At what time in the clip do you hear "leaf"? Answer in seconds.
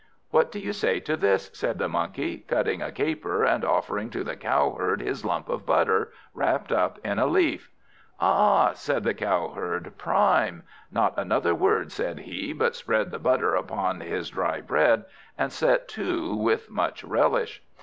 7.27-7.69